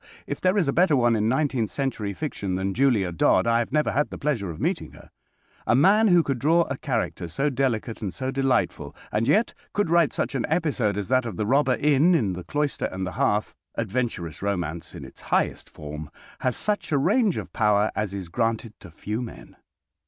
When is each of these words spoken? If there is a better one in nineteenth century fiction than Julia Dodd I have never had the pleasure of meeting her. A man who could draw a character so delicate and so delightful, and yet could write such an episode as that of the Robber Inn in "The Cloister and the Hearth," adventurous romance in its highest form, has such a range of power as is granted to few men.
If 0.25 0.41
there 0.41 0.57
is 0.57 0.67
a 0.67 0.73
better 0.73 0.95
one 0.95 1.15
in 1.15 1.29
nineteenth 1.29 1.69
century 1.69 2.11
fiction 2.11 2.55
than 2.55 2.73
Julia 2.73 3.11
Dodd 3.11 3.45
I 3.45 3.59
have 3.59 3.71
never 3.71 3.91
had 3.91 4.09
the 4.09 4.17
pleasure 4.17 4.49
of 4.49 4.59
meeting 4.59 4.93
her. 4.93 5.11
A 5.67 5.75
man 5.75 6.07
who 6.07 6.23
could 6.23 6.39
draw 6.39 6.63
a 6.63 6.77
character 6.77 7.27
so 7.27 7.51
delicate 7.51 8.01
and 8.01 8.11
so 8.11 8.31
delightful, 8.31 8.95
and 9.11 9.27
yet 9.27 9.53
could 9.73 9.91
write 9.91 10.11
such 10.11 10.33
an 10.33 10.47
episode 10.49 10.97
as 10.97 11.07
that 11.09 11.27
of 11.27 11.37
the 11.37 11.45
Robber 11.45 11.75
Inn 11.75 12.15
in 12.15 12.33
"The 12.33 12.43
Cloister 12.43 12.85
and 12.85 13.05
the 13.05 13.11
Hearth," 13.11 13.53
adventurous 13.75 14.41
romance 14.41 14.95
in 14.95 15.05
its 15.05 15.21
highest 15.21 15.69
form, 15.69 16.09
has 16.39 16.57
such 16.57 16.91
a 16.91 16.97
range 16.97 17.37
of 17.37 17.53
power 17.53 17.91
as 17.95 18.11
is 18.11 18.27
granted 18.29 18.73
to 18.79 18.89
few 18.89 19.21
men. 19.21 19.55